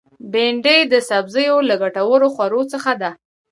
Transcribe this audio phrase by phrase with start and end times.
[0.31, 3.11] بېنډۍ د سبزیو له ګټورو خوړو څخه ده